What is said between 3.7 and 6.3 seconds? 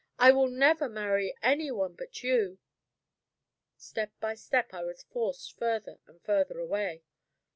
Step by step, I was forced further and